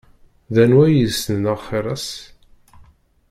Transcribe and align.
D 0.53 0.55
anwa 0.63 0.83
i 0.87 0.93
yessnen 0.97 1.49
axiṛ-as? 1.53 2.07